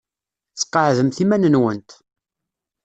Sqeɛdemt 0.61 1.17
iman-nwent. 1.23 1.89